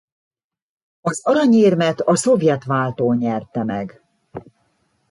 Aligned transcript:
Az 1.01 1.21
aranyérmet 1.25 2.01
a 2.01 2.15
szovjet 2.15 2.63
váltó 2.63 3.13
nyerte 3.13 3.63
meg. 3.63 4.01